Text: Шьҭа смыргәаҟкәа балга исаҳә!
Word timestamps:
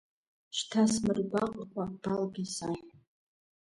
Шьҭа 0.57 0.83
смыргәаҟкәа 0.93 1.65
балга 2.03 2.41
исаҳә! 2.45 2.85